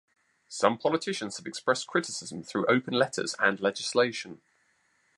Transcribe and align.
Some 0.49 0.79
politicians 0.79 1.37
have 1.37 1.45
expressed 1.45 1.85
criticism 1.85 2.41
through 2.41 2.65
open 2.65 2.95
letters 2.95 3.35
and 3.39 3.59
legislation. 3.59 4.41